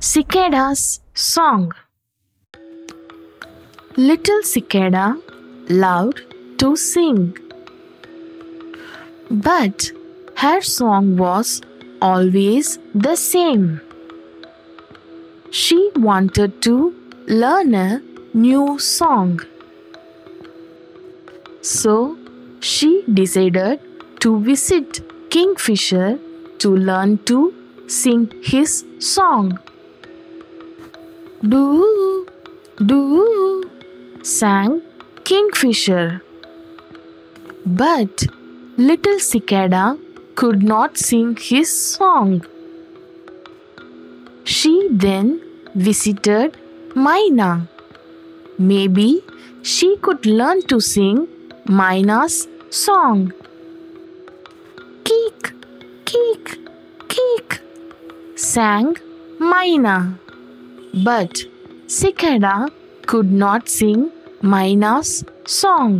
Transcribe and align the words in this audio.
Cicada's 0.00 1.00
Song 1.14 1.72
Little 3.96 4.42
cicada 4.42 5.20
loved 5.68 6.20
to 6.58 6.74
sing, 6.74 7.36
but 9.30 9.92
her 10.36 10.60
song 10.60 11.16
was 11.16 11.62
always 12.02 12.80
the 12.92 13.14
same. 13.14 13.80
She 15.52 15.90
wanted 15.94 16.60
to 16.62 16.92
learn 17.28 17.72
a 17.72 18.02
new 18.34 18.80
song. 18.80 19.40
So 21.62 22.18
she 22.58 23.04
decided 23.22 23.78
to 24.22 24.40
visit 24.40 25.04
Kingfisher 25.30 26.18
to 26.58 26.76
learn 26.76 27.18
to 27.26 27.54
sing 27.86 28.32
his 28.42 28.84
song. 28.98 29.58
Do, 31.42 32.26
do, 32.84 33.70
sang 34.22 34.82
Kingfisher. 35.24 36.22
But 37.66 38.26
little 38.76 39.18
cicada 39.18 39.98
could 40.34 40.62
not 40.62 40.98
sing 40.98 41.36
his 41.36 41.74
song. 41.74 42.44
She 44.44 44.88
then 44.90 45.40
visited 45.74 46.56
Myna. 46.94 47.68
Maybe 48.58 49.22
she 49.62 49.96
could 49.98 50.26
learn 50.26 50.62
to 50.68 50.80
sing 50.80 51.26
Myna's 51.66 52.48
song. 52.70 53.32
Sang 58.54 58.96
Myna. 59.40 60.16
But 61.02 61.44
Cicada 61.88 62.68
could 63.04 63.30
not 63.32 63.68
sing 63.68 64.12
Myna's 64.42 65.24
song. 65.44 65.94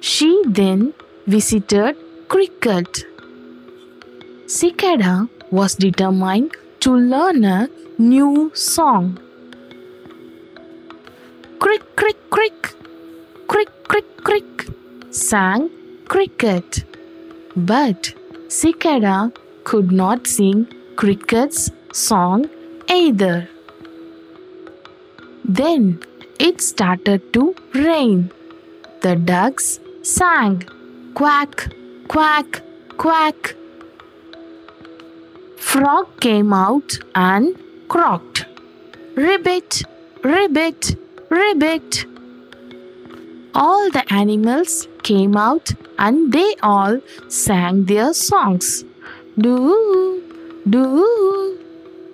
She 0.00 0.30
then 0.46 0.92
visited 1.26 1.96
Cricket. 2.28 3.04
Cicada 4.46 5.28
was 5.50 5.76
determined 5.76 6.50
to 6.80 6.94
learn 6.94 7.44
a 7.44 7.70
new 7.96 8.50
song. 8.54 9.18
Crick, 11.58 11.84
crick, 11.96 12.18
crick, 12.28 12.74
crick, 13.46 13.70
crick, 13.88 14.10
crick, 14.24 14.68
sang 15.10 15.70
Cricket. 16.06 16.84
But 17.56 18.12
Cicada 18.48 19.32
could 19.64 19.90
not 19.90 20.26
sing 20.26 20.66
Cricket's 20.96 21.70
song 21.92 22.48
either. 22.88 23.48
Then 25.44 26.02
it 26.38 26.60
started 26.60 27.32
to 27.34 27.54
rain. 27.74 28.30
The 29.02 29.16
ducks 29.16 29.80
sang 30.02 30.64
quack, 31.14 31.72
quack, 32.08 32.62
quack. 32.96 33.54
Frog 35.58 36.08
came 36.20 36.52
out 36.52 36.98
and 37.14 37.56
croaked. 37.88 38.46
Ribbit, 39.16 39.82
ribbit, 40.22 40.96
ribbit. 41.30 42.06
All 43.54 43.90
the 43.90 44.04
animals 44.12 44.88
came 45.02 45.36
out 45.36 45.72
and 45.98 46.32
they 46.32 46.54
all 46.62 47.00
sang 47.28 47.84
their 47.84 48.12
songs. 48.12 48.84
Do, 49.36 50.22
do, 50.70 51.58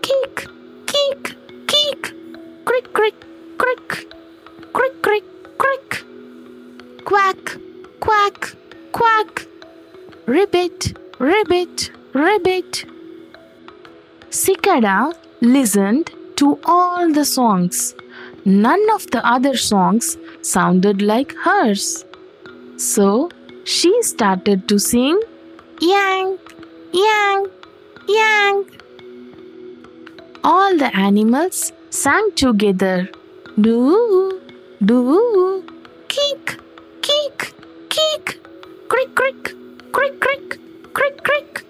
keek, 0.00 0.46
keek, 0.86 1.36
keek, 1.66 2.14
crick, 2.64 2.92
crick, 2.94 3.14
crick, 3.58 4.06
crick, 4.72 5.02
crick, 5.02 5.24
crick, 5.58 6.04
quack, 7.04 7.58
quack, 8.00 8.56
quack, 8.92 9.46
ribbit, 10.24 10.96
ribbit, 11.18 11.90
ribbit. 12.14 12.86
Cicada 14.30 15.12
listened 15.42 16.12
to 16.36 16.58
all 16.64 17.12
the 17.12 17.26
songs. 17.26 17.94
None 18.46 18.88
of 18.94 19.06
the 19.10 19.22
other 19.26 19.58
songs 19.58 20.16
sounded 20.40 21.02
like 21.02 21.34
hers. 21.44 22.06
So 22.78 23.28
she 23.64 24.02
started 24.02 24.66
to 24.68 24.78
sing 24.78 25.20
yang, 25.78 26.38
yang, 26.92 27.46
yang. 28.08 28.64
All 30.44 30.76
the 30.76 30.90
animals 30.96 31.72
sang 31.90 32.30
together. 32.36 33.08
Do, 33.60 34.40
do, 34.84 35.64
keek, 36.08 36.58
keek, 37.00 37.54
keek, 37.88 38.40
crick, 38.88 39.14
crick, 39.14 39.54
crick, 39.92 40.20
crick, 40.20 40.58
crick, 40.92 41.22
crick, 41.24 41.64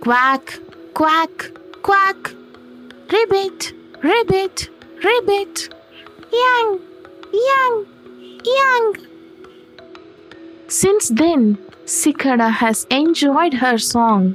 quack, 0.00 0.58
quack, 0.94 1.52
quack, 1.82 2.34
ribbit, 3.10 3.72
ribbit, 4.02 4.68
ribbit, 5.02 5.68
yang, 6.32 6.80
yang, 7.32 7.86
yang. 8.44 8.94
Since 10.68 11.08
then, 11.10 11.58
Cicada 11.84 12.48
has 12.48 12.84
enjoyed 12.90 13.54
her 13.54 13.76
song. 13.76 14.34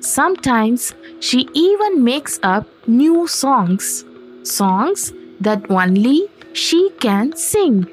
Sometimes 0.00 0.94
she 1.20 1.48
even 1.54 2.04
makes 2.04 2.38
up 2.42 2.66
new 2.86 3.26
songs, 3.26 4.04
songs 4.42 5.12
that 5.40 5.70
only 5.70 6.28
she 6.52 6.90
can 7.00 7.34
sing. 7.36 7.86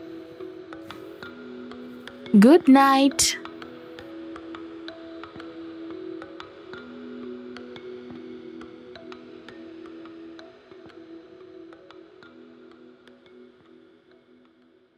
Good 2.40 2.68
night. 2.68 3.39